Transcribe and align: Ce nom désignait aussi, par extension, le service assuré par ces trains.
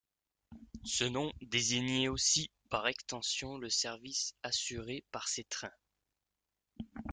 Ce 0.83 1.03
nom 1.03 1.31
désignait 1.43 2.07
aussi, 2.07 2.49
par 2.71 2.87
extension, 2.87 3.59
le 3.59 3.69
service 3.69 4.33
assuré 4.41 5.03
par 5.11 5.27
ces 5.27 5.43
trains. 5.43 5.69